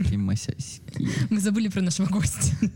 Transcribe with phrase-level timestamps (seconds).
[0.00, 1.08] масяськи, масяськи.
[1.30, 2.56] Мы забыли про нашего гостя.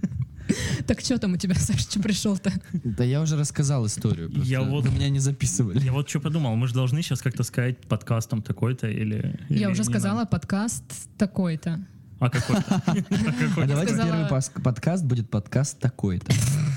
[0.86, 2.52] Так что там у тебя, Саша, что пришел-то?
[2.84, 4.30] Да я уже рассказал историю.
[4.30, 5.82] просто Я вот- Вы меня не записывали.
[5.82, 9.38] Я вот что подумал, мы же должны сейчас как-то сказать подкастом такой-то или...
[9.48, 10.30] или Я уже сказала, надо?
[10.30, 10.84] подкаст
[11.16, 11.86] такой-то.
[12.20, 12.62] А какой-то?
[12.86, 14.28] А А давайте первый
[14.62, 16.30] подкаст будет подкаст такой-то.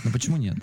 [0.06, 0.58] Ну почему нет?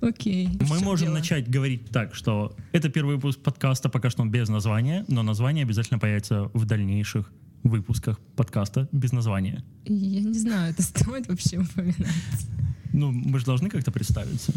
[0.00, 0.58] Окей.
[0.68, 1.18] Мы можем дело?
[1.18, 5.62] начать говорить так, что это первый выпуск подкаста, пока что он без названия, но название
[5.64, 7.30] обязательно появится в дальнейших
[7.62, 9.64] выпусках подкаста без названия.
[9.84, 12.46] Я не знаю, это стоит вообще упоминать.
[12.92, 14.52] Ну, мы же должны как-то представиться.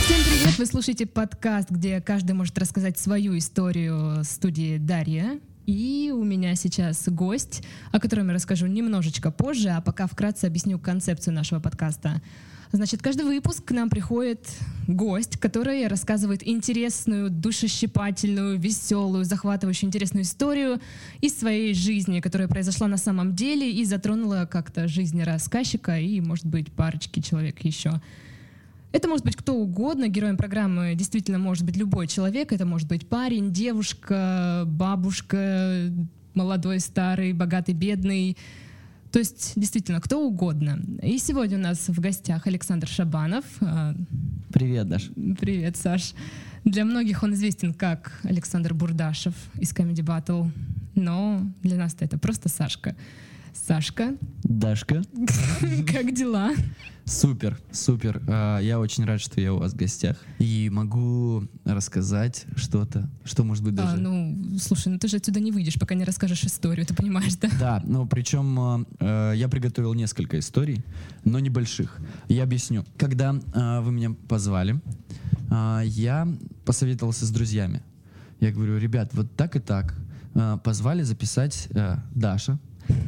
[0.00, 0.58] Всем привет!
[0.58, 5.38] Вы слушаете подкаст, где каждый может рассказать свою историю студии Дарья.
[5.66, 7.62] И у меня сейчас гость,
[7.92, 12.22] о котором я расскажу немножечко позже, а пока вкратце объясню концепцию нашего подкаста.
[12.72, 14.48] Значит, каждый выпуск к нам приходит
[14.86, 20.80] гость, который рассказывает интересную, душещипательную, веселую, захватывающую, интересную историю
[21.20, 26.46] из своей жизни, которая произошла на самом деле и затронула как-то жизнь рассказчика и, может
[26.46, 28.00] быть, парочки человек еще.
[28.92, 30.08] Это может быть кто угодно.
[30.08, 32.52] Героем программы действительно может быть любой человек.
[32.52, 35.90] Это может быть парень, девушка, бабушка,
[36.34, 38.36] молодой, старый, богатый, бедный.
[39.12, 40.80] То есть действительно кто угодно.
[41.02, 43.44] И сегодня у нас в гостях Александр Шабанов.
[43.60, 43.94] А,
[44.52, 45.10] Привет, Даш.
[45.38, 46.14] Привет, Саш.
[46.64, 50.50] Для многих он известен как Александр Бурдашев из Comedy Battle,
[50.94, 52.96] но для нас это просто Сашка.
[53.54, 55.02] Сашка, Дашка.
[55.92, 56.52] как дела?
[57.08, 58.20] Супер, супер.
[58.28, 60.16] А, Я очень рад, что я у вас в гостях.
[60.40, 63.96] И могу рассказать что-то, что может быть А, даже...
[63.98, 67.48] ну, слушай, ну ты же отсюда не выйдешь, пока не расскажешь историю, ты понимаешь, да?
[67.60, 70.84] Да, ну причем э, я приготовил несколько историй,
[71.24, 71.96] но небольших.
[72.28, 72.84] Я объясню.
[72.96, 74.80] Когда вы меня позвали,
[75.84, 76.28] я
[76.64, 77.82] посоветовался с друзьями.
[78.40, 79.94] Я говорю, ребят, вот так и так.
[80.64, 82.58] Позвали записать э, Даша,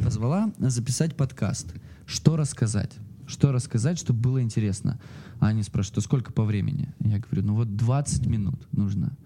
[0.05, 1.75] позвала записать подкаст.
[2.07, 2.93] Что рассказать?
[3.29, 4.99] Что рассказать, чтобы было интересно?
[5.39, 6.93] А они спрашивают, а сколько по времени?
[7.01, 9.17] Я говорю, ну вот 20 минут нужно.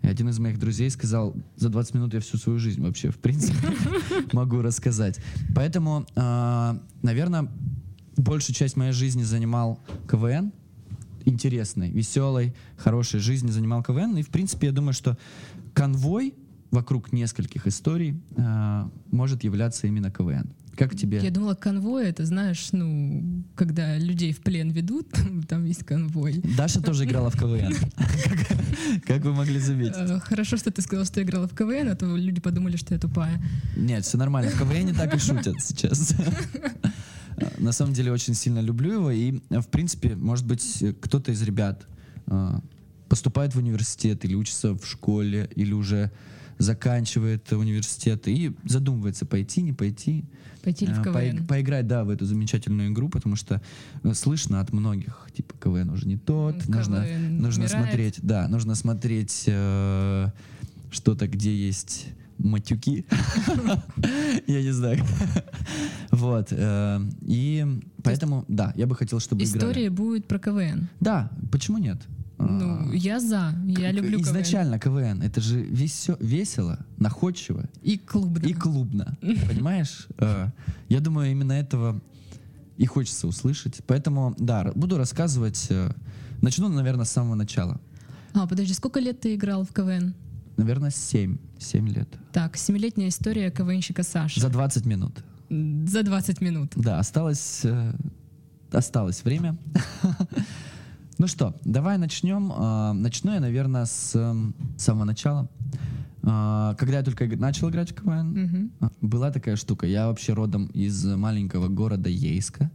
[0.00, 3.18] И один из моих друзей сказал, за 20 минут я всю свою жизнь вообще, в
[3.18, 3.68] принципе,
[4.32, 5.20] могу рассказать.
[5.54, 6.06] Поэтому,
[7.02, 7.50] наверное,
[8.16, 9.78] большую часть моей жизни занимал
[10.08, 10.52] КВН,
[11.26, 14.16] интересной, веселой, хорошей жизни занимал КВН.
[14.16, 15.18] И, в принципе, я думаю, что
[15.74, 16.34] конвой
[16.70, 20.50] вокруг нескольких историй э, может являться именно КВН.
[20.80, 21.18] Как тебе?
[21.22, 25.08] Я думала, конвой это, знаешь, ну, когда людей в плен ведут,
[25.46, 26.40] там есть конвой.
[26.56, 27.74] Даша тоже играла в КВН.
[29.06, 29.92] Как- вы могли заметить?
[29.98, 32.94] Э, Хорошо, что ты сказал, что я играла в КВН, а то люди подумали, что
[32.94, 33.42] я тупая.
[33.76, 34.50] Нет, все нормально.
[34.52, 36.14] В КВН так и шутят сейчас.
[37.58, 39.10] На самом деле очень сильно люблю его.
[39.10, 41.86] И, в принципе, может быть, кто-то из ребят
[42.26, 42.58] э,
[43.10, 46.10] поступает в университет или учится в школе, или уже
[46.60, 50.24] заканчивает университет и задумывается, пойти, не пойти.
[50.62, 51.46] Пойти ли в Э, поиг- КВН?
[51.46, 53.60] Поиграть, да, в эту замечательную игру, потому что
[54.04, 57.70] э, слышно от многих, типа, КВН уже не тот, нужно, КВН нужно умирает.
[57.86, 60.28] смотреть, да, нужно смотреть э,
[60.90, 63.06] что-то, где есть матюки.
[64.46, 65.02] Я не знаю.
[66.10, 66.48] Вот.
[66.50, 67.64] э, И
[68.02, 69.58] поэтому, да, я бы хотел, чтобы играли.
[69.58, 70.88] История будет про КВН.
[70.98, 71.98] Да, почему нет?
[72.40, 74.22] Ну, А, я за, я люблю КВН.
[74.30, 78.46] Изначально КВН, это же весё- весело, находчиво И клубно.
[78.46, 79.16] и клубно.
[79.48, 80.06] Понимаешь?
[80.18, 80.48] Э,
[80.88, 82.00] Я думаю, именно этого
[82.78, 83.80] и хочется услышать.
[83.86, 85.66] Поэтому, да, буду рассказывать.
[85.70, 85.92] э,
[86.42, 87.78] Начну, наверное, с самого начала.
[88.32, 90.14] А, подожди, сколько лет ты играл в КВН?
[90.56, 91.36] Наверное, 7.
[91.58, 92.08] 7 лет.
[92.32, 94.40] Так, семилетняя история КВНщика Саши.
[94.40, 95.22] За 20 минут.
[95.50, 96.72] За 20 минут.
[96.76, 97.92] Да, осталось, э,
[98.72, 99.56] осталось время.
[101.20, 102.50] Ну что, давай начнем.
[102.50, 104.34] А, Начну я, наверное, с
[104.78, 105.50] самого начала.
[106.22, 109.86] А, Когда я только начал играть в КВН, а, была такая штука.
[109.86, 112.70] Я вообще родом из маленького города Ейска,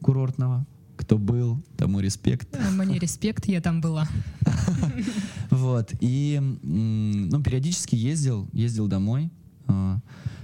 [0.00, 0.64] курортного.
[0.96, 2.56] Кто был, тому респект.
[2.56, 4.06] А, Мне респект, я там была.
[5.50, 5.92] Вот.
[5.98, 9.32] И ну, периодически ездил, ездил домой.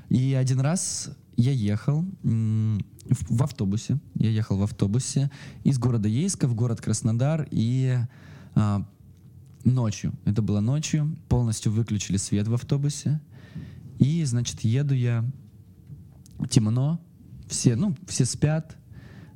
[0.09, 3.99] И один раз я ехал в автобусе.
[4.17, 5.31] Я ехал в автобусе
[5.62, 7.46] из города Ейска в город Краснодар.
[7.52, 7.96] И
[8.56, 8.85] а,
[9.64, 13.20] ночью, это было ночью, полностью выключили свет в автобусе.
[14.00, 15.25] И, значит, еду я,
[16.50, 17.00] темно,
[17.46, 18.76] все, ну, все спят.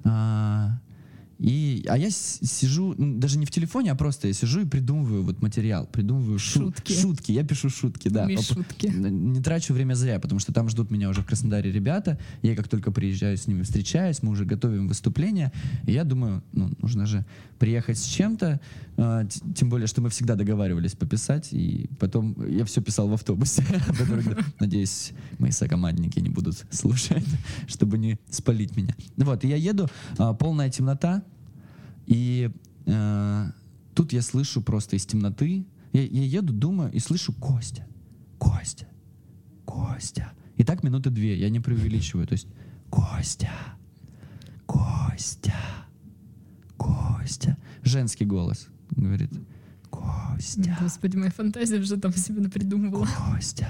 [0.02, 0.80] а,
[1.42, 5.42] и а я сижу, даже не в телефоне, а просто я сижу и придумываю вот
[5.42, 6.92] материал, придумываю шу- Шутки.
[6.92, 7.32] шутки.
[7.32, 8.28] Я пишу шутки, да.
[8.40, 8.86] Шутки.
[8.86, 12.16] Не трачу время зря, потому что там ждут меня уже в Краснодаре ребята.
[12.42, 15.50] Я как только приезжаю с ними, встречаюсь, мы уже готовим выступление.
[15.86, 17.26] И я думаю, ну, нужно же
[17.58, 18.60] приехать с чем-то.
[18.96, 21.48] т- Тем более, что мы всегда договаривались пописать.
[21.52, 23.64] И потом я все писал в автобусе.
[24.60, 27.24] Надеюсь, мои сокомандники не будут слушать,
[27.66, 28.94] чтобы не спалить меня.
[29.16, 29.88] Вот, и я еду,
[30.18, 31.22] а, полная темнота.
[32.06, 32.50] И
[32.86, 33.44] э,
[33.94, 35.64] тут я слышу просто из темноты.
[35.92, 37.86] Я, я еду, думаю, и слышу Костя.
[38.38, 38.86] Костя.
[39.64, 40.32] Костя.
[40.56, 42.26] И так минуты две, я не преувеличиваю.
[42.26, 42.46] То есть
[42.90, 43.50] Костя.
[44.66, 45.54] Костя.
[46.76, 47.56] Костя.
[47.82, 49.30] Женский голос говорит.
[49.90, 50.76] Костя.
[50.80, 53.06] Господи, моя фантазия уже там себе напридумывала.
[53.30, 53.68] Костя.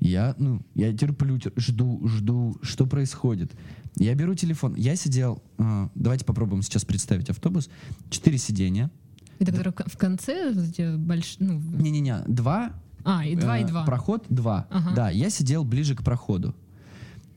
[0.00, 3.52] Я, ну, я терплю, тер- жду, жду, что происходит.
[3.96, 4.74] Я беру телефон.
[4.74, 7.68] Я сидел, э, давайте попробуем сейчас представить автобус.
[8.10, 8.90] Четыре сиденья.
[9.38, 11.36] Это который в конце вот эти больш...
[11.38, 12.72] ну, Не-не-не, два.
[13.04, 13.84] А, и два, и э, два.
[13.84, 14.66] Проход два.
[14.70, 14.94] Ага.
[14.94, 16.54] Да, я сидел ближе к проходу.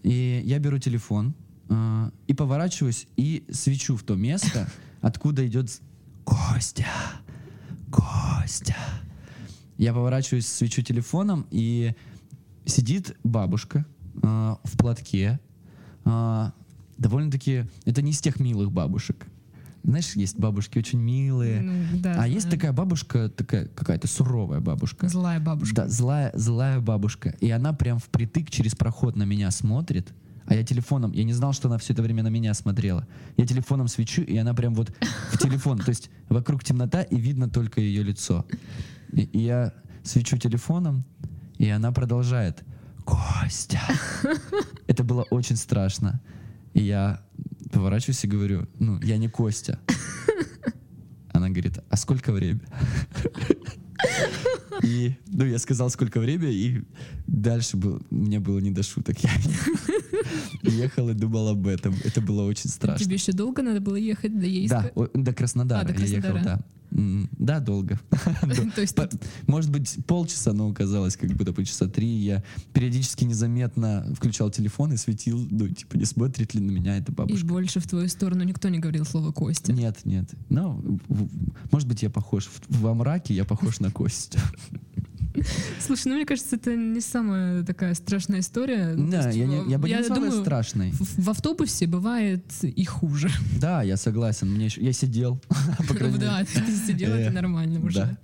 [0.04, 1.34] И я беру телефон
[1.70, 4.70] э, и поворачиваюсь и свечу в то место,
[5.02, 5.70] откуда идет
[6.24, 6.86] Костя.
[7.92, 8.76] Костя.
[9.78, 11.96] Я поворачиваюсь, свечу телефоном, и
[12.66, 13.86] сидит бабушка
[14.22, 15.40] э, в платке.
[16.06, 16.52] Э,
[16.98, 17.66] довольно-таки...
[17.86, 19.28] Это не из тех милых бабушек.
[19.84, 21.62] Знаешь, есть бабушки очень милые.
[21.62, 22.58] Ну, да, а есть знаю.
[22.58, 25.08] такая бабушка, такая какая-то суровая бабушка.
[25.08, 25.76] Злая бабушка.
[25.76, 27.36] Да, злая, злая бабушка.
[27.40, 30.12] И она прям впритык через проход на меня смотрит.
[30.48, 33.08] А я телефоном, я не знал, что она все это время на меня смотрела.
[33.38, 34.92] Я телефоном свечу, и она прям вот
[35.32, 35.78] в телефон.
[35.78, 38.46] То есть вокруг темнота, и видно только ее лицо.
[39.12, 39.74] И, и я
[40.04, 41.04] свечу телефоном,
[41.58, 42.64] и она продолжает.
[43.06, 43.80] Костя.
[44.88, 46.22] Это было очень страшно.
[46.74, 47.22] И я
[47.72, 49.80] поворачиваюсь и говорю, ну, я не Костя.
[51.32, 52.62] Она говорит, а сколько время?
[54.84, 56.84] И, ну, я сказал, сколько время, и
[57.28, 59.18] дальше был, мне было не до шуток.
[59.20, 59.32] Я
[60.64, 61.96] ехал и думал об этом.
[62.04, 63.04] Это было очень страшно.
[63.04, 64.92] Тебе еще долго надо было ехать до Ейска?
[64.96, 66.58] Да, до Краснодара А, до я ехал, Краснодара.
[66.58, 66.66] да.
[67.38, 68.00] Да, долго.
[69.48, 72.08] Может быть, полчаса, но оказалось, как будто по часа три.
[72.08, 72.44] Я
[72.74, 77.16] периодически незаметно включал телефон и светил, ну, типа, не смотрит ли на меня эта и
[77.16, 77.46] бабушка.
[77.46, 79.74] больше в твою сторону никто не говорил слово Костя.
[79.74, 80.30] Нет, нет.
[80.50, 81.00] Ну,
[81.72, 82.46] может быть, я похож.
[82.46, 84.40] В- Во мраке я похож на Костю.
[85.80, 88.96] Слушай, ну мне кажется, это не самая такая страшная история.
[88.96, 90.92] То Да, есть я не- я бы не назвал её думаю, страшной.
[90.92, 93.30] В, в автобусе бывает и хуже.
[93.60, 94.52] Да, я согласен.
[94.52, 95.40] Мне еще- я сидел.
[96.20, 98.18] Да, ты сидел, это нормально уже.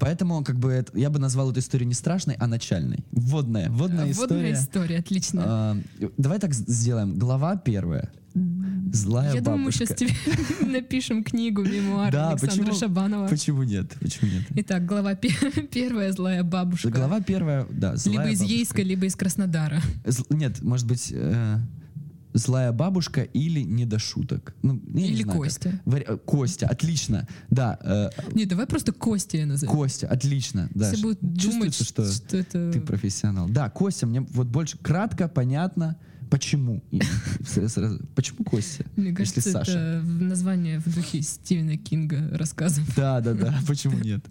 [0.00, 3.04] Поэтому как бы это- я бы назвал эту историю не страшной, а начальной.
[3.12, 3.68] Вводная.
[3.70, 4.52] Вводная А, Водная история.
[4.52, 5.42] история, отлично.
[5.44, 5.76] А,
[6.18, 7.18] давай так сделаем.
[7.18, 8.10] Глава первая.
[8.92, 9.86] Злая Я думаю, мы бабушка.
[9.86, 10.10] сейчас тебе
[10.72, 13.28] напишем книгу, мемуар Да, Александра почему- Шабанова.
[13.28, 13.92] Почему нет?
[14.00, 14.42] Почему нет?
[14.56, 15.30] Итак, глава пе-
[15.72, 16.88] первая «Злая бабушка».
[16.90, 18.54] Глава первая, да, злая либо из бабушка.
[18.56, 19.80] Ейска, либо из Краснодара.
[20.06, 21.58] З- Нет, может быть, э,
[22.32, 24.54] злая бабушка или не до шуток.
[24.62, 25.46] Ну, я не Или знаю, как.
[25.48, 25.80] Костя.
[25.84, 27.28] Вари- э, Костя, отлично.
[27.50, 29.72] Да, э, Не, давай просто Костя я назову.
[29.72, 30.68] Костя, отлично.
[30.74, 32.72] Да, Все будут думать, чувствуется, что что это...
[32.72, 33.48] ты профессионал.
[33.48, 35.96] Да, Костя, мне вот больше кратко, понятно,
[36.32, 36.82] почему.
[38.14, 38.86] Почему Костя?
[38.96, 39.70] Мне если кажется, Саша?
[39.70, 42.84] это название в духе Стивена Кинга рассказов.
[42.96, 44.24] Да, да, да, почему нет?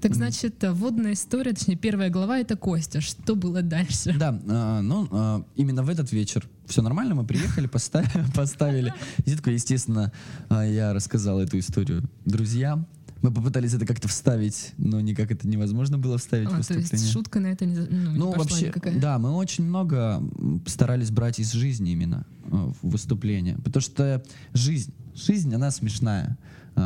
[0.00, 3.00] Так значит, э, водная история, точнее, первая глава— это Костя.
[3.00, 4.14] Что было дальше?
[4.18, 8.94] Да, а, ну, а, именно в этот вечер все нормально, мы приехали, поставили, поставили.
[9.26, 10.10] Зитку, естественно,
[10.48, 12.86] а, я рассказал эту историю друзьям.
[13.22, 16.70] Мы попытались это как-то вставить, но никак это невозможно было вставить в А, то есть
[16.70, 17.12] выступление.
[17.12, 18.98] шутка на это не, ну, не Ну, вообще, никакая.
[18.98, 20.22] да, мы очень много
[20.66, 23.56] старались брать из жизни именно э, в выступление.
[23.58, 24.22] Потому что
[24.54, 26.38] жизнь, жизнь, она смешная.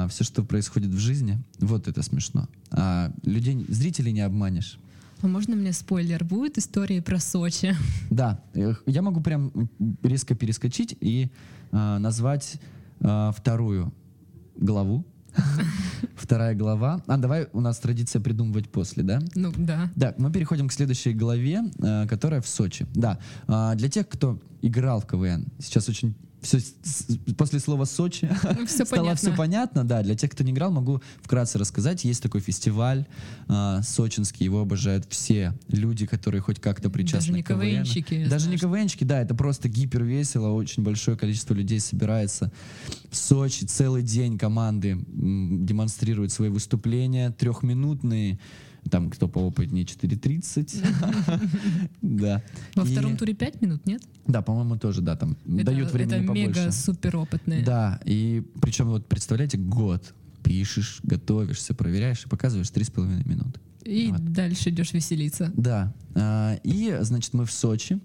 [0.09, 2.49] все, что происходит в жизни, вот это смешно.
[2.71, 4.79] А людей, зрителей не обманешь.
[5.23, 6.25] А можно мне спойлер?
[6.25, 7.77] Будет истории про Сочи?
[8.11, 8.41] Да,
[8.87, 9.53] я могу прям
[10.03, 11.31] резко перескочить и
[11.71, 12.61] а, назвать
[13.01, 13.93] а, вторую
[14.57, 15.05] главу.
[16.15, 17.03] Вторая глава.
[17.07, 19.21] А, давай у нас традиция придумывать после, да?
[19.35, 19.91] Ну, да.
[19.97, 22.87] Да, мы переходим к следующей главе, э, которая в Сочи.
[22.95, 26.59] Да, а, для тех, кто играл в КВН, сейчас очень все
[27.37, 29.17] после слова Сочи Ну, все стало понятно.
[29.17, 29.85] все понятно.
[29.85, 32.05] Да, для тех, кто не играл, могу вкратце рассказать.
[32.05, 33.07] Есть такой фестиваль
[33.49, 37.61] а, сочинский, его обожают все люди, которые хоть как-то причастны Даже не к КВН.
[37.61, 42.53] КВНщики, Даже знаю, не КВНчики, да, это просто гипер весело, очень большое количество людей собирается
[43.11, 48.39] в Сочи, целый день команды м, демонстрируют свои выступления, трехминутные,
[48.91, 51.49] Там кто поопытнее 4.30.
[52.03, 52.43] Да.
[52.75, 54.03] Во втором туре 5 минут, нет?
[54.27, 56.49] Да, по-моему, тоже, да, там дают это, времени это побольше.
[56.61, 57.65] мега супер опытные.
[57.65, 63.61] Да, и причем вот представляете, год пишешь, готовишься, проверяешь и показываешь 3,5 минуты.
[63.85, 64.33] И Вот.
[64.33, 65.51] дальше идешь веселиться.
[65.57, 65.93] Да.
[66.15, 68.01] а, И, значит, мы в Сочи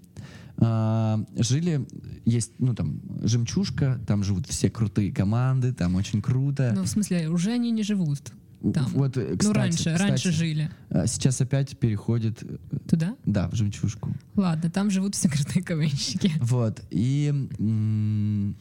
[0.58, 1.86] а, жили,
[2.26, 6.72] есть, ну, там, жемчужка, там живут все крутые команды, там очень круто.
[6.74, 8.32] Ну, в смысле, уже они не живут
[8.74, 8.86] там.
[8.92, 10.70] Вот, э, ну, кстати, раньше, раньше кстати, жили.
[10.90, 12.56] а, Сейчас опять переходит, э,
[12.88, 13.16] Туда?
[13.24, 14.10] да, в жемчужку.
[14.36, 16.32] Ладно, там живут все крутые КВНщики.
[16.40, 16.82] Вот.
[16.90, 18.54] И м,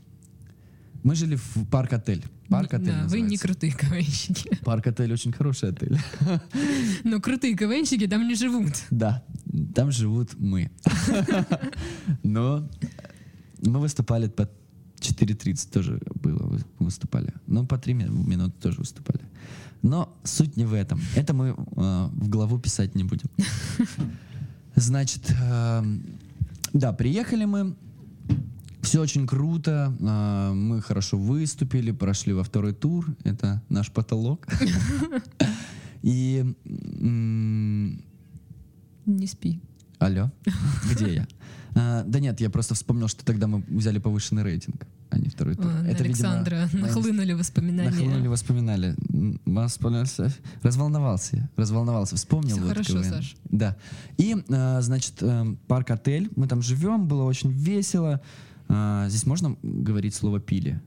[1.03, 2.23] мы жили в парк-отель.
[2.49, 3.47] Парк-отель Да, вы не называется.
[3.47, 4.57] крутые КВНщики.
[4.63, 5.97] Парк-отель очень хороший отель.
[7.03, 8.73] Но крутые КВНщики там не живут.
[8.89, 9.23] Да,
[9.75, 10.71] там живут мы.
[12.23, 12.67] Но
[13.61, 14.49] мы выступали по
[14.99, 17.33] 4.30 тоже было, вы- выступали.
[17.47, 19.21] Но по 3 ми- минуты тоже выступали.
[19.81, 20.99] Но суть не в этом.
[21.15, 21.53] Это мы э,
[22.11, 23.29] в главу писать не будем.
[24.75, 26.03] Значит, эм,
[26.73, 27.75] да, приехали мы.
[28.81, 29.93] Все очень круто.
[29.99, 33.05] э, Мы хорошо выступили, прошли во второй тур.
[33.23, 34.47] Это наш потолок.
[36.01, 36.55] И
[39.05, 39.59] Не спи.
[39.99, 40.31] Алло,
[40.91, 41.27] где я?
[41.75, 45.55] А, да нет, я просто вспомнил, что тогда мы взяли повышенный рейтинг, а не второй
[45.55, 45.67] тур.
[45.67, 47.89] А, на Это, видимо, Александра на- нахлынули воспоминания.
[47.91, 48.95] Нахлынули воспоминали.
[49.13, 50.33] М, Воспоминался.
[50.63, 51.49] Разволновался я.
[51.57, 52.15] Разволновался.
[52.15, 52.55] Вспомнил.
[52.55, 53.03] Всё вот хорошо.
[53.03, 53.35] Саш.
[53.51, 53.75] Да.
[54.17, 56.29] И, а, значит, эм, парк-отель.
[56.35, 58.19] Мы там живем, было очень весело.
[58.67, 60.81] А, Здесь можно говорить слово «пили»?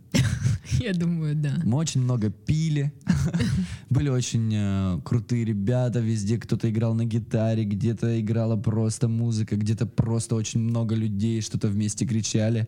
[0.81, 1.55] Я думаю, да.
[1.65, 2.93] Мы очень много пили.
[3.91, 6.39] Были очень э, крутые ребята везде.
[6.39, 12.07] Кто-то играл на гитаре, где-то играла просто музыка, где-то просто очень много людей что-то вместе
[12.07, 12.67] кричали.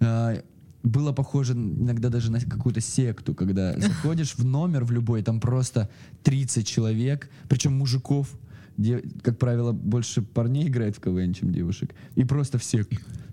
[0.00, 0.42] Э,
[0.82, 5.88] было похоже иногда даже на какую-то секту, когда заходишь в номер в любой, там просто
[6.22, 8.28] 30 человек, причем мужиков,
[8.76, 11.94] де- как правило, больше парней играет в КВН, чем девушек.
[12.16, 12.84] И просто все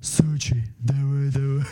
[0.01, 1.63] Сочи, давай, давай.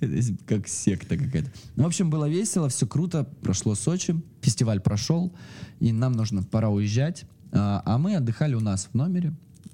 [0.00, 1.50] Это как секта какая-то.
[1.76, 5.34] Ну, в общем, было весело, все круто, прошло Сочи, фестиваль прошел,
[5.80, 7.24] и нам нужно, пора уезжать.
[7.52, 9.32] А, а мы отдыхали у нас в номере.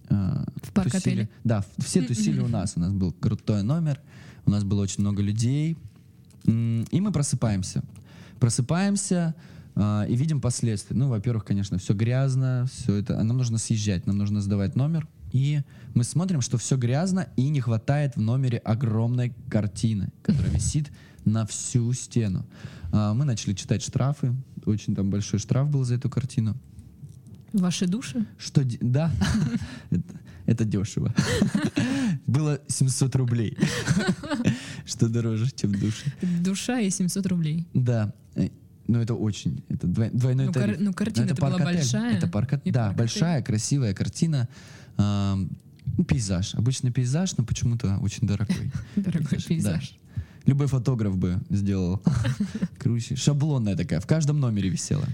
[0.09, 1.01] а, В парк-отеле?
[1.01, 1.29] тусили.
[1.43, 2.75] Да, все тусили у нас.
[2.77, 4.01] У нас был крутой номер,
[4.47, 5.77] у нас было очень много людей.
[6.45, 7.83] И мы просыпаемся.
[8.39, 9.35] Просыпаемся
[9.75, 10.97] а, и видим последствия.
[10.97, 13.21] Ну, во-первых, конечно, все грязно, все это.
[13.23, 15.09] Нам нужно съезжать, нам нужно сдавать номер.
[15.33, 15.63] И
[15.95, 20.91] мы смотрим, что все грязно, и не хватает в номере огромной картины, которая висит
[21.25, 22.47] на всю стену.
[22.93, 24.35] А, Мы начали читать штрафы.
[24.67, 26.57] Очень там большой штраф был за эту картину.
[27.53, 28.27] Ваши души?
[28.39, 29.13] Что, да,
[29.91, 31.13] это, это дешево.
[32.27, 33.59] Было 700 рублей,
[34.85, 36.13] что дороже, чем души.
[36.41, 37.67] Душа и 700 рублей.
[37.75, 38.15] Да,
[38.91, 40.79] э, ну это очень, это двой- двойной Ну, кар- тариф.
[40.81, 42.17] ну, Но картина это была большая.
[42.17, 42.99] Это парк И да, парк-отель.
[42.99, 44.49] большая, красивая картина.
[44.99, 48.71] ну, пейзаж, обычный пейзаж, но почему-то очень дорогой.
[48.97, 49.95] Дорогой пейзаж.
[50.47, 52.03] Любой фотограф бы сделал.
[52.79, 53.17] Круче.
[53.17, 55.05] Шаблонная такая, в каждом номере висела.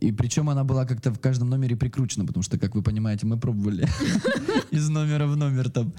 [0.00, 3.36] И причем она была как-то в каждом номере прикручена, потому что, как вы понимаете, мы
[3.38, 3.88] пробовали
[4.70, 5.92] из номера в номер там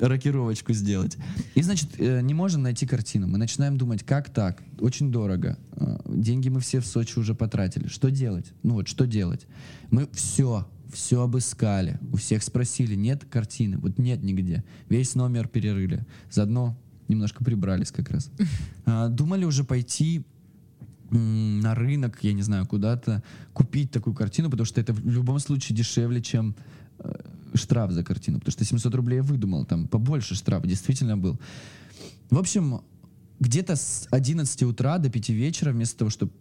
[0.00, 1.16] рокировочку сделать.
[1.54, 3.26] И, значит, э, не можем найти картину.
[3.26, 4.62] Мы начинаем думать, как так?
[4.80, 5.58] Очень дорого.
[5.72, 7.86] Э, Деньги мы все в Сочи уже потратили.
[7.86, 8.52] Что делать?
[8.62, 9.46] Ну вот, что делать?
[9.90, 11.98] Мы все, все обыскали.
[12.12, 13.78] У всех спросили, нет картины?
[13.78, 14.64] Вот нет нигде.
[14.88, 16.06] Весь номер перерыли.
[16.30, 16.76] Заодно
[17.08, 18.30] немножко прибрались как раз.
[18.86, 20.24] А, Думали уже пойти
[21.10, 25.76] на рынок, я не знаю, куда-то купить такую картину, потому что это в любом случае
[25.76, 26.54] дешевле, чем
[27.54, 28.38] штраф за картину.
[28.38, 31.38] Потому что 700 рублей я выдумал, там побольше штраф действительно был.
[32.30, 32.80] В общем,
[33.40, 36.32] где-то с 11 утра до 5 вечера, вместо того, чтобы,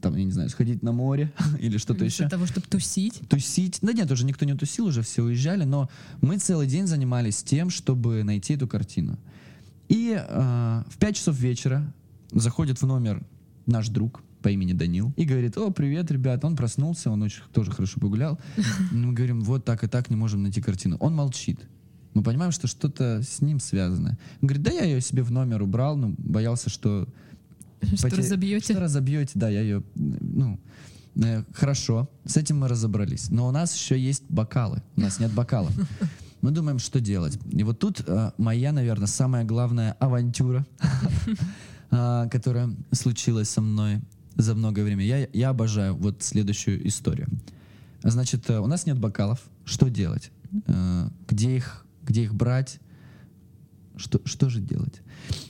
[0.00, 3.20] там, я не знаю, сходить на море или что-то Вместо еще, того, чтобы тусить.
[3.28, 3.78] тусить.
[3.82, 5.90] Да нет, уже никто не тусил, уже все уезжали, но
[6.20, 9.18] мы целый день занимались тем, чтобы найти эту картину.
[9.88, 11.92] И э, в 5 часов вечера
[12.30, 13.22] заходит в номер
[13.66, 17.72] наш друг по имени Данил и говорит, о, привет, ребят, он проснулся, он очень тоже
[17.72, 18.38] хорошо погулял.
[18.92, 20.98] Мы говорим, вот так и так не можем найти картину.
[21.00, 21.58] Он молчит.
[22.12, 24.18] Мы понимаем, что что-то с ним связано.
[24.42, 27.08] Он говорит, да я ее себе в номер убрал, но боялся, что
[27.80, 28.74] Что Поте- разобьете.
[28.74, 30.60] Что разобьете, да, я ее, ну,
[31.16, 33.30] э, хорошо, с этим мы разобрались.
[33.30, 35.72] Но у нас еще есть бокалы, у нас нет бокалов.
[36.42, 37.38] Мы думаем, что делать.
[37.50, 40.66] И вот тут э, моя, наверное, самая главная авантюра,
[41.90, 44.02] а, которая случилась со мной
[44.36, 45.04] за многое время.
[45.04, 47.28] Я, я обожаю вот следующую историю.
[48.02, 49.40] Значит, э, у нас нет бокалов.
[49.64, 50.30] Что делать?
[50.66, 52.80] Э, Где их, где их брать?
[53.96, 55.00] Что, что же делать?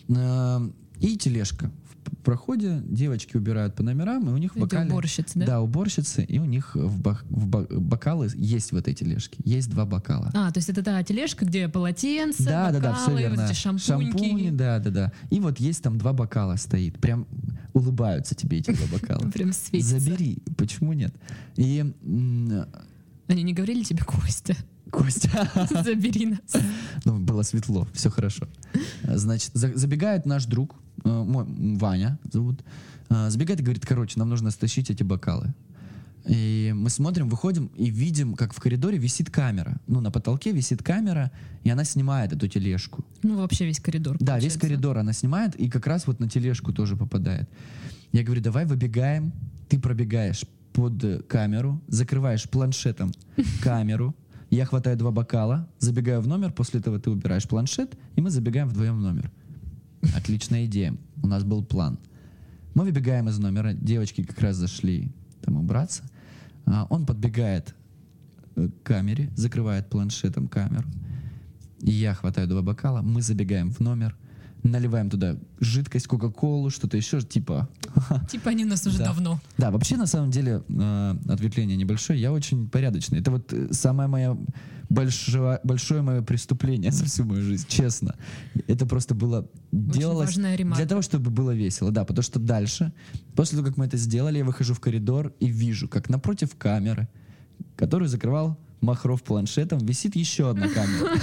[0.08, 0.60] Э,
[1.00, 1.70] И тележка.
[2.06, 4.90] В проходе девочки убирают по номерам, и у них в Это бокале...
[4.90, 5.46] уборщицы, да?
[5.46, 9.38] Да, уборщицы, и у них в, бак- в ба- бокалы есть в этой тележке.
[9.44, 10.30] Есть два бокала.
[10.34, 13.42] А, то есть это та тележка, где полотенца, да, да, да, все бокалы, верно.
[13.42, 13.86] вот эти шампуньки.
[13.86, 15.12] Шампуни, да, да, да.
[15.30, 16.98] И вот есть там два бокала стоит.
[16.98, 17.26] Прям
[17.74, 19.30] улыбаются тебе эти два бокала.
[19.32, 19.98] Прям светится.
[19.98, 21.14] Забери, почему нет?
[21.56, 21.84] И
[23.28, 24.56] Они не говорили тебе, Костя,
[24.90, 25.50] Костя,
[25.84, 26.62] забери нас.
[27.04, 28.46] ну, было светло, все хорошо.
[29.02, 32.62] Значит, за- забегает наш друг, мой м, Ваня зовут,
[33.10, 35.54] э, забегает и говорит, короче, нам нужно стащить эти бокалы.
[36.26, 39.78] И мы смотрим, выходим и видим, как в коридоре висит камера.
[39.86, 41.30] Ну, на потолке висит камера,
[41.64, 43.04] и она снимает эту тележку.
[43.22, 44.16] Ну, вообще весь коридор.
[44.20, 47.48] Да, весь коридор она снимает, и как раз вот на тележку тоже попадает.
[48.12, 49.32] Я говорю, давай выбегаем,
[49.68, 53.12] ты пробегаешь под э, камеру, закрываешь планшетом
[53.62, 54.14] камеру,
[54.50, 58.68] я хватаю два бокала, забегаю в номер, после этого ты убираешь планшет, и мы забегаем
[58.68, 59.30] вдвоем в номер.
[60.16, 60.96] Отличная идея.
[61.22, 61.98] У нас был план.
[62.74, 66.02] Мы выбегаем из номера, девочки как раз зашли там убраться.
[66.66, 67.74] А, он подбегает
[68.56, 70.88] э, к камере, закрывает планшетом камеру.
[71.80, 74.16] Я хватаю два бокала, мы забегаем в номер,
[74.64, 77.68] наливаем туда жидкость, кока-колу, что-то еще, типа...
[78.30, 79.04] Типа они у нас уже Да.
[79.06, 79.40] давно.
[79.58, 83.20] Да, вообще, на самом деле, э, ответвление небольшое, я очень порядочный.
[83.20, 84.36] Это вот э, самое мое
[84.88, 88.16] большое, большое мое преступление за всю мою жизнь, честно.
[88.66, 89.48] Это просто было...
[89.72, 92.92] делалось для того, чтобы было весело, да, потому что дальше,
[93.34, 97.08] после того, как мы это сделали, я выхожу в коридор и вижу, как напротив камеры,
[97.76, 101.18] которую закрывал Махров планшетом, висит еще одна камера,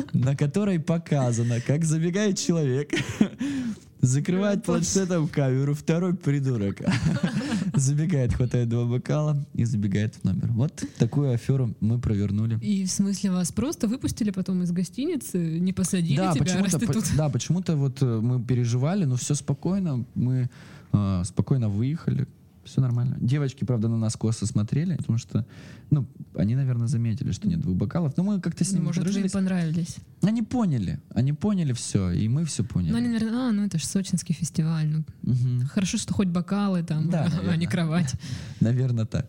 [0.13, 2.91] на которой показано, как забегает человек,
[4.01, 6.81] закрывает планшетом камеру, второй придурок.
[7.75, 10.51] Забегает, хватает два бокала и забегает в номер.
[10.51, 12.59] Вот такую аферу мы провернули.
[12.59, 16.79] И в смысле вас просто выпустили потом из гостиницы, не посадили Да, тебя, раз почему-то,
[16.87, 17.05] по- тут.
[17.15, 20.49] да, почему-то вот э, мы переживали, но все спокойно, мы
[20.91, 22.27] э, спокойно выехали,
[22.63, 23.17] все нормально.
[23.19, 25.45] Девочки, правда, на нас косо смотрели, потому что,
[25.89, 29.03] ну, они, наверное, заметили, что нет двух бокалов, но мы как-то с Ну, ними Может,
[29.03, 29.31] вы им подружились.
[29.31, 29.95] понравились.
[30.21, 32.91] Они поняли, они поняли все, и мы все поняли.
[32.91, 34.87] Ну, они, наверное, а, ну это же сочинский фестиваль.
[34.87, 35.67] Ну, Мгм.
[35.67, 38.13] хорошо, что хоть бокалы там, Да, а не кровать.
[38.59, 39.27] Наверное, так.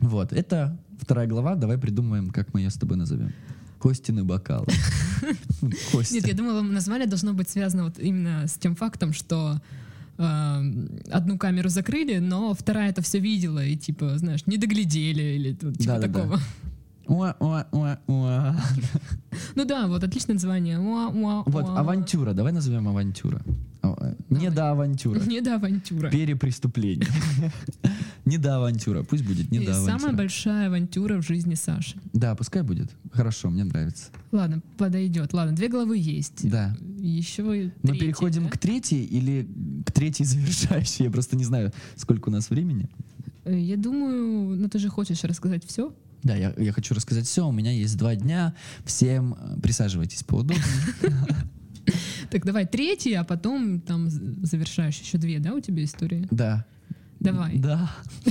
[0.00, 3.32] Вот, это вторая глава, давай придумаем, как мы ее с тобой назовем.
[3.80, 4.66] Костины бокалы.
[5.92, 6.14] Костя.
[6.14, 9.60] Нет, я думала, название должно быть связано вот именно с тем фактом, что
[10.18, 10.62] э,
[11.10, 15.72] одну камеру закрыли, но вторая это все видела и типа, знаешь, не доглядели или типа
[15.78, 16.12] Да-да-да.
[16.20, 16.40] такого.
[17.06, 18.56] Уа, уа, уа, уа.
[19.54, 20.78] Ну да, вот отличное название.
[20.78, 21.80] Уа, уа, Вот, уа.
[21.80, 22.32] авантюра.
[22.34, 23.40] Давай назовем авантюра.
[23.82, 25.18] Э, Не до авантюра.
[25.26, 26.10] Не до авантюра.
[26.10, 27.08] Перепреступление.
[28.28, 29.02] Не до авантюра.
[29.02, 30.12] Пусть будет не до самая авантюра.
[30.16, 31.96] большая авантюра в жизни Саши.
[32.12, 32.90] Да, пускай будет.
[33.12, 34.06] Хорошо, мне нравится.
[34.32, 35.32] Ладно, подойдет.
[35.32, 36.48] Ладно, две главы есть.
[36.48, 36.76] Да.
[36.98, 38.50] Еще и Мы третья, переходим да?
[38.50, 39.48] к третьей или
[39.86, 41.04] к третьей завершающей?
[41.06, 42.88] Я просто не знаю, сколько у нас времени.
[43.44, 45.94] Э, Я думаю, ну ты же хочешь рассказать все?
[46.22, 47.46] Да, я, я хочу рассказать все.
[47.48, 48.54] У меня есть два дня.
[48.84, 50.62] Всем э, присаживайтесь поудобнее.
[52.30, 56.28] Так давай третья, а потом там завершаешь еще две, да, у тебя истории?
[56.30, 56.66] Да.
[57.20, 57.90] Давай, Да.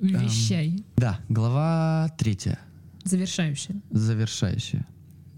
[0.00, 0.84] вещай.
[0.96, 2.58] Да, глава третья,
[3.04, 3.76] Завершающая.
[3.90, 4.86] завершающая.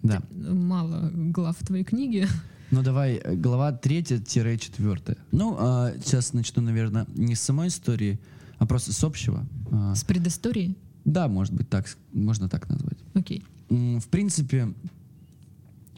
[0.02, 0.22] Да.
[0.32, 2.26] Мало глав в твоей книге.
[2.70, 5.16] Ну давай, э, глава третья-четвертая.
[5.30, 8.18] Ну, а, сейчас начну, наверное, не с самой истории,
[8.58, 9.44] а просто с общего.
[9.70, 10.76] А, С предысторией?
[11.04, 12.98] да, может быть, так, можно так назвать.
[13.14, 13.44] Окей.
[13.68, 14.72] В принципе,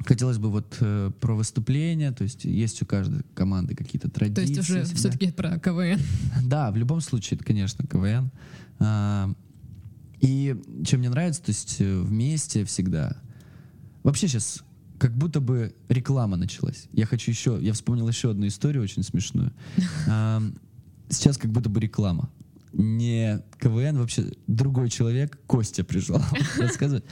[0.05, 4.49] хотелось бы вот э, про выступления, то есть есть у каждой команды какие-то То традиции.
[4.49, 4.99] есть уже всегда.
[4.99, 6.01] все-таки про КВН.
[6.45, 8.31] Да, в любом случае, это, конечно, КВН.
[8.81, 9.31] А,
[10.21, 13.17] И чем мне нравится, то есть э, вместе всегда.
[14.03, 14.63] Вообще сейчас
[14.99, 16.87] как будто бы реклама началась.
[16.93, 19.53] Я хочу еще, я вспомнил еще одну историю очень смешную.
[20.09, 20.43] А,
[21.11, 22.31] Сейчас как будто бы реклама.
[22.77, 26.21] Не КВН, вообще другой человек, Костя пришел
[26.59, 27.05] рассказывать.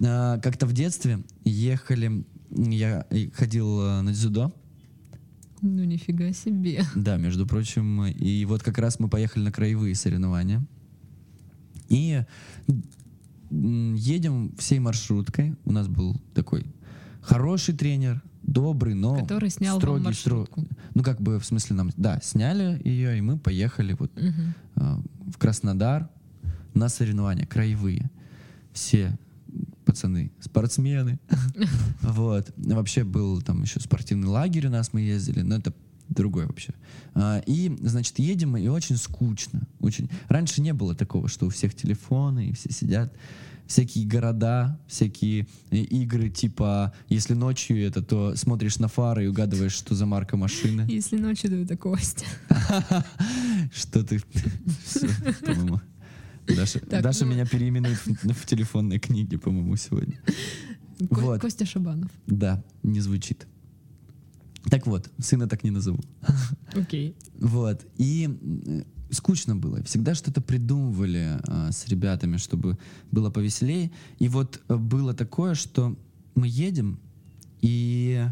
[0.00, 3.04] А, Как-то в детстве ехали, я
[3.34, 4.52] ходил э, на дзюдо,
[5.60, 6.82] Ну нифига себе.
[6.94, 10.64] да, между прочим, и вот как раз мы поехали на краевые соревнования.
[11.88, 12.22] И
[13.50, 15.56] едем всей маршруткой.
[15.64, 16.66] У нас был такой
[17.22, 20.60] хороший тренер, добрый, но Который снял вам строгий, маршрутку.
[20.62, 24.54] строг- Ну, как бы, в смысле, нам, да, сняли ее, и мы поехали вот Мгм.
[24.76, 25.00] а,
[25.32, 26.08] в Краснодар
[26.74, 28.10] на соревнования краевые.
[28.72, 29.16] Все
[29.84, 31.18] пацаны спортсмены.
[32.02, 32.52] Вот.
[32.56, 35.72] Вообще был там еще спортивный лагерь у нас, мы ездили, но это
[36.08, 36.72] другой вообще.
[37.14, 39.66] А, И, значит, едем мы, и очень скучно.
[39.80, 40.08] Очень.
[40.28, 43.12] Раньше не было такого, что у всех телефоны, и все сидят.
[43.66, 49.72] Всякие города, всякие э, игры, типа, если ночью это, то смотришь на фары и угадываешь,
[49.74, 50.86] что за марка машины.
[50.88, 52.24] Если ночью, то это Костя.
[53.74, 54.20] Что ты...
[55.46, 55.80] По-моему.
[56.46, 60.18] Даша, Так, Даша ну- меня переименует в, в телефонной книге, по-моему, сегодня.
[61.10, 61.40] Ко- Вот.
[61.42, 62.10] Костя Шабанов.
[62.26, 63.46] Да, не звучит.
[64.70, 66.00] Так вот, сына так не назову.
[66.74, 67.14] Окей.
[67.40, 67.86] Вот.
[67.96, 69.82] И м, скучно было.
[69.82, 72.78] Всегда что-то придумывали а, с ребятами, чтобы
[73.10, 73.90] было повеселее.
[74.18, 75.96] И вот а, было такое, что
[76.34, 76.98] мы едем,
[77.60, 78.26] и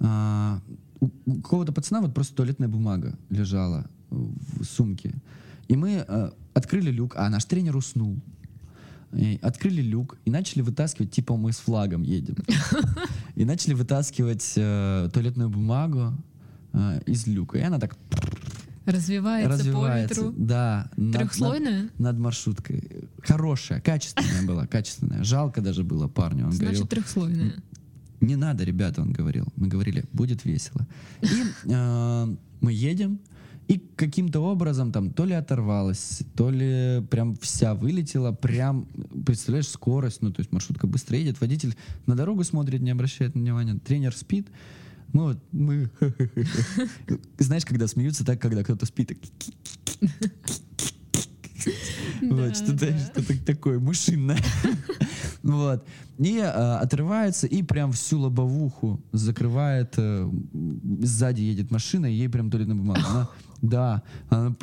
[0.00, 0.60] а,
[1.00, 5.14] у, у какого-то пацана вот просто туалетная бумага лежала в сумке.
[5.68, 8.16] И мы а, открыли люк, а наш тренер уснул.
[9.12, 12.36] И открыли люк и начали вытаскивать, типа мы с флагом едем.
[13.40, 16.12] И начали вытаскивать э, туалетную бумагу
[16.74, 17.56] э, из люка.
[17.56, 17.96] И она так
[18.84, 20.14] Развивается, развивается.
[20.14, 20.34] по ветру.
[20.36, 20.90] Да.
[20.94, 21.82] Трехслойная?
[21.84, 23.06] Над, над маршруткой.
[23.22, 25.24] Хорошая, качественная была, качественная.
[25.24, 26.48] Жалко даже было парню.
[26.48, 27.54] Он говорил, Значит, трехслойная.
[28.20, 29.46] не надо, ребята, он говорил.
[29.56, 30.86] Мы говорили, будет весело.
[31.22, 33.20] И э, мы едем,
[33.70, 38.88] и каким-то образом там то ли оторвалась, то ли прям вся вылетела, прям,
[39.24, 43.78] представляешь, скорость, ну, то есть маршрутка быстро едет, водитель на дорогу смотрит, не обращает внимания,
[43.78, 44.48] тренер спит,
[45.12, 45.88] мы вот, мы,
[47.38, 49.16] знаешь, когда смеются так, когда кто-то спит,
[52.22, 54.38] вот, что-то, что-то такое мышинное.
[55.42, 55.86] Вот.
[56.18, 59.94] И а, отрывается, и прям всю лобовуху закрывает.
[59.96, 60.30] э,
[61.00, 63.00] сзади едет машина, и ей прям туалетная бумага.
[63.08, 63.28] Она,
[63.62, 64.56] да, она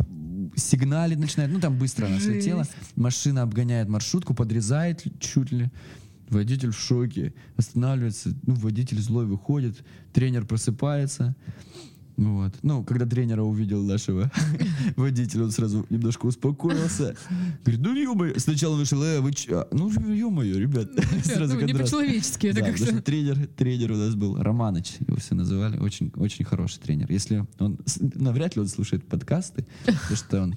[0.56, 1.52] сигналит, начинает.
[1.52, 2.66] Ну, там быстро она слетела.
[2.96, 5.70] Машина обгоняет маршрутку, подрезает чуть ли.
[6.30, 7.34] Водитель в шоке.
[7.56, 8.34] Останавливается.
[8.44, 9.84] Ну, водитель злой выходит.
[10.14, 11.36] Тренер просыпается.
[12.18, 12.52] Вот.
[12.64, 14.32] Ну, когда тренера увидел нашего
[14.96, 17.16] водителя, он сразу немножко успокоился.
[17.64, 19.32] Говорит, ну ё Сначала вышел, э, вы?
[19.52, 20.90] А, Ну, ё-моё, ребят.
[21.24, 23.02] Сразу Ну, не по-человечески, это Да, как-то...
[23.04, 27.12] тренер, тренер у нас был Романыч, его все называли, очень, очень хороший тренер.
[27.12, 27.80] Если он,
[28.16, 30.56] навряд ли он слушает подкасты, потому что он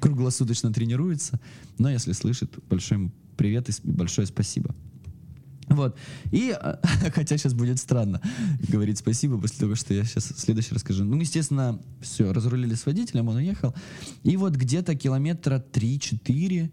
[0.00, 1.38] круглосуточно тренируется,
[1.78, 4.74] но если слышит, большой ему привет и большое спасибо.
[5.70, 5.96] Вот.
[6.32, 6.56] И,
[7.14, 8.20] хотя сейчас будет странно
[8.68, 11.04] говорить спасибо после того, что я сейчас следующее расскажу.
[11.04, 13.74] Ну, естественно, все, разрулили с водителем, он уехал.
[14.24, 16.70] И вот где-то километра 3-4 м-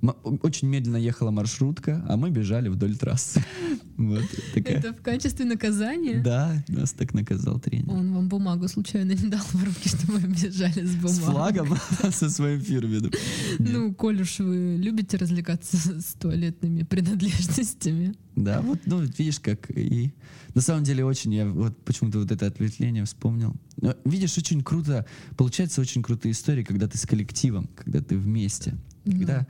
[0.00, 3.44] очень медленно ехала маршрутка, а мы бежали вдоль трассы.
[3.98, 4.22] Вот
[4.54, 4.78] такая.
[4.78, 6.22] Это в качестве наказания?
[6.22, 7.90] Да, нас так наказал тренер.
[7.90, 11.08] Он вам бумагу случайно не дал в руки, что мы бежали с бумагой.
[11.10, 11.76] С флагом,
[12.12, 13.10] со своим фирменным.
[13.58, 18.14] Ну, коль уж вы любите развлекаться с туалетными принадлежностями.
[18.36, 20.12] Да, вот, ну, видишь, как и...
[20.54, 23.54] На самом деле очень, я вот почему-то вот это ответвление вспомнил.
[23.80, 25.06] Но, видишь, очень круто,
[25.36, 28.76] получается очень крутые истории, когда ты с коллективом, когда ты вместе.
[29.04, 29.46] Ну, Когда,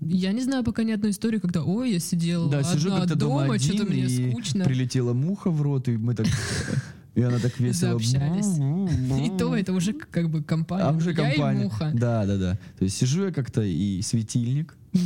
[0.00, 3.16] Я не знаю пока ни одной истории, когда, ой, я сидела да, сижу одна как-то
[3.16, 4.64] дома дома, что-то мне скучно.
[4.64, 6.26] прилетела муха в рот, и мы так...
[7.14, 7.90] И она так весело...
[7.90, 8.58] Заобщались.
[9.24, 10.84] И то это уже как бы компания.
[10.84, 11.62] А уже Я и компания.
[11.62, 11.92] муха.
[11.94, 12.58] Да, да, да.
[12.78, 14.76] То есть сижу я как-то и светильник.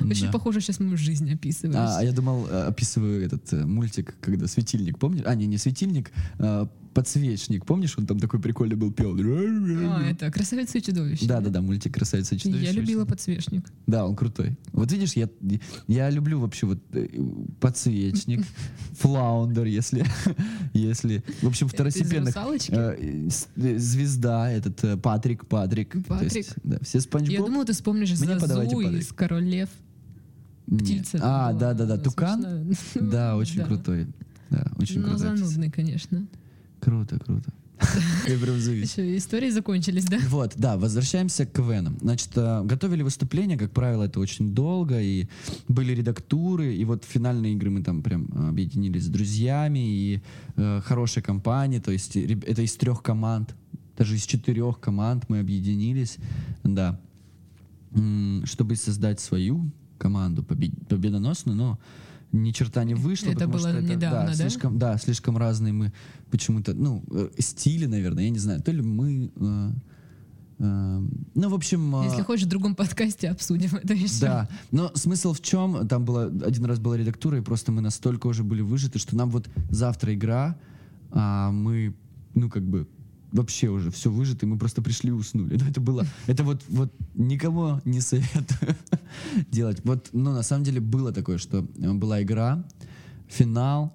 [0.00, 0.32] Очень Да.
[0.32, 1.76] похоже, сейчас мою жизнь описываешь.
[1.76, 5.22] А, а я думал, э, описываю этот э, мультик, когда светильник, помнишь?
[5.24, 7.64] А, не, не светильник, а, подсвечник.
[7.64, 9.16] Помнишь, он там такой прикольный был, пел.
[9.16, 11.26] А, это «Красавица и чудовище».
[11.26, 12.66] Да, да, да, мультик «Красавица и чудовище».
[12.66, 13.70] Я любила подсвечник.
[13.86, 14.56] Да, он крутой.
[14.72, 15.28] Вот видишь, я,
[15.86, 17.08] я люблю вообще вот э,
[17.60, 18.44] подсвечник,
[18.98, 20.04] флаундер, если,
[20.72, 22.36] если, в общем, из второстепенных.
[22.68, 22.96] Э,
[23.56, 25.96] э, звезда, этот э, Патрик, Патрик.
[26.06, 26.32] Патрик.
[26.34, 29.68] есть, да, все Спанч Я думала, ты вспомнишь Зазу из «Король лев».
[30.66, 31.18] Птица.
[31.22, 32.76] А, была да, да, да, она Тукан.
[32.94, 34.06] Да, очень крутой.
[34.50, 35.36] Да, очень Но крутой.
[35.36, 36.26] занудный, конечно.
[36.80, 37.52] Круто, круто.
[38.28, 38.90] Я прям завис.
[38.90, 40.18] Еще истории закончились, да?
[40.28, 41.96] Вот, да, возвращаемся к КВН.
[42.00, 45.28] Значит, э, готовили выступление, как правило, это очень долго, и
[45.68, 50.22] были редактуры, и вот финальные игры мы там прям объединились с друзьями, и
[50.56, 53.54] э, хорошей компанией, то есть это из трех команд,
[53.96, 56.18] даже из четырех команд мы объединились,
[56.64, 57.00] да,
[58.44, 61.78] чтобы создать свою команду побед- победоносную, но
[62.32, 63.26] ни черта не вышло.
[63.28, 64.34] Это потому было что недавно, да?
[64.34, 65.92] Слишком, да, слишком разные мы
[66.30, 69.30] почему-то, ну, э, стили, наверное, я не знаю, то ли мы...
[69.34, 69.70] э,
[70.58, 71.96] э, ну, в общем...
[71.96, 74.20] э, Если хочешь, в другом подкасте обсудим это еще.
[74.20, 75.88] да, но смысл в чем?
[75.88, 79.30] Там была один раз была редактура, и просто мы настолько уже были выжаты, что нам
[79.30, 80.58] вот завтра игра,
[81.10, 81.94] а мы,
[82.34, 82.86] ну как бы
[83.32, 85.58] вообще уже все выжаты, мы просто пришли и уснули.
[85.62, 88.76] Ну, это было, это вот, вот никому не советую
[89.50, 89.80] делать.
[89.84, 92.64] Вот, ну на самом деле было такое, что э, была игра,
[93.28, 93.92] финал,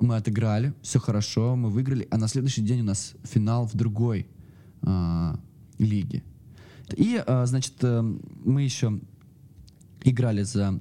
[0.00, 4.26] мы отыграли, все хорошо, мы выиграли, а на следующий день у нас финал в другой
[4.82, 5.40] а,
[5.78, 6.22] лиге.
[6.94, 8.02] И, а, значит, э,
[8.44, 9.00] мы еще
[10.04, 10.78] играли за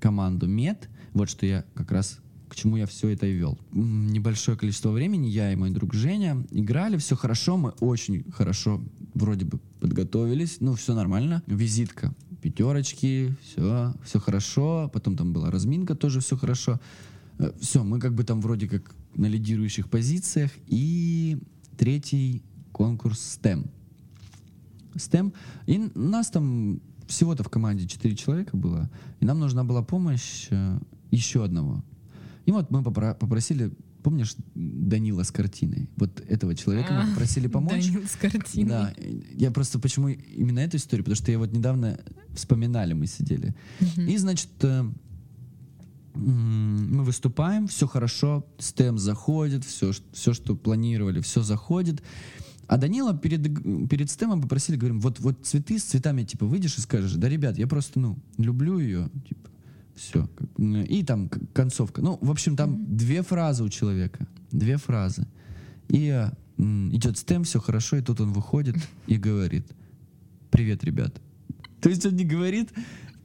[0.00, 0.88] команду Мед.
[1.12, 2.20] Вот что я как раз
[2.56, 3.58] чему я все это и вел.
[3.72, 8.82] Небольшое количество времени я и мой друг Женя играли, все хорошо, мы очень хорошо
[9.14, 11.42] вроде бы подготовились, ну все нормально.
[11.46, 14.90] Визитка, пятерочки, все, все хорошо.
[14.92, 16.80] Потом там была разминка, тоже все хорошо.
[17.60, 20.50] Все, мы как бы там вроде как на лидирующих позициях.
[20.66, 21.38] И
[21.76, 22.42] третий
[22.72, 23.68] конкурс STEM.
[24.94, 25.34] STEM.
[25.66, 28.90] И нас там всего-то в команде 4 человека было.
[29.20, 30.78] И нам нужна была помощь э,
[31.10, 31.82] еще одного.
[32.46, 35.90] И вот мы попро- попросили, помнишь, Данила с картиной?
[35.96, 37.84] Вот этого человека мы А, попросили помочь.
[37.86, 38.68] Данил с картиной.
[38.68, 38.94] Да,
[39.34, 41.98] я просто почему именно эту историю, потому что я вот недавно
[42.34, 43.54] вспоминали, мы сидели.
[43.80, 44.06] Мгм.
[44.06, 44.84] И, значит, э,
[46.14, 52.02] мы выступаем, все хорошо, стем заходит, все, все, что планировали, все заходит.
[52.68, 53.42] А Данила перед,
[53.88, 57.58] перед стемом попросили, говорим, вот, вот цветы с цветами, типа, выйдешь и скажешь, да, ребят,
[57.58, 59.50] я просто, ну, люблю ее, типа,
[59.96, 60.28] все.
[60.58, 62.02] И там концовка.
[62.02, 65.26] Ну, в общем, там две фразы у человека, две фразы.
[65.88, 66.28] И
[66.58, 69.66] идет стем, все хорошо, и тут он выходит и говорит,
[70.50, 71.20] привет, ребят.
[71.80, 72.70] То есть он не говорит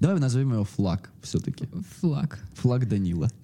[0.00, 1.68] Давай назовем его флаг все-таки.
[2.00, 2.40] флаг.
[2.54, 3.30] Флаг Данила.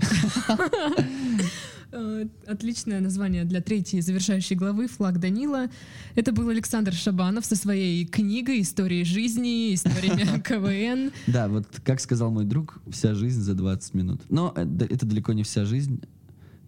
[1.92, 5.66] Э, Отличное название для третьей завершающей главы «Флаг Данила».
[6.14, 11.10] Это был Александр Шабанов со своей книгой «Истории жизни», «Историями КВН».
[11.26, 14.20] Да, вот как сказал мой друг, вся жизнь за 20 минут.
[14.28, 16.00] Но э, это далеко не вся жизнь.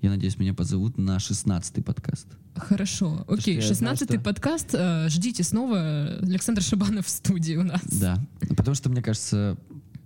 [0.00, 2.26] Я надеюсь, меня позовут на 16-й подкаст.
[2.54, 4.70] Хорошо, окей, 16-й что- подкаст.
[4.74, 7.80] э, Ждите снова Александр Шабанов в студии у нас.
[7.84, 8.18] Да.
[8.56, 9.56] Потому что, мне кажется,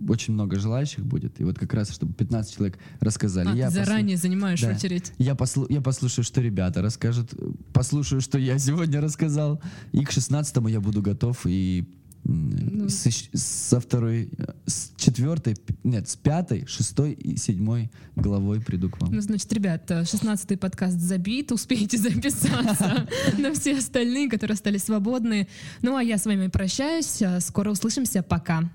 [0.09, 1.41] очень много желающих будет.
[1.41, 3.49] И вот как раз, чтобы 15 человек рассказали.
[3.49, 4.71] А, я ты послу- заранее занимаешь Да.
[4.71, 5.13] очередь.
[5.19, 7.35] Я, послу- я послушаю, что ребята расскажут,
[7.73, 9.61] послушаю, что я сегодня рассказал,
[9.93, 11.85] и к 16-му я буду готов, и
[12.29, 12.89] Ну.
[12.89, 14.31] с ещ- со второй,
[14.67, 19.13] с четвертой, нет, с пятой, шестой и седьмой главой приду к вам.
[19.15, 23.07] Ну, значит, ребят, 16-й подкаст забит, успейте записаться
[23.39, 25.47] на все остальные, которые остались свободны.
[25.83, 27.23] Ну, а я с вами прощаюсь.
[27.45, 28.23] Скоро услышимся.
[28.23, 28.71] Пока.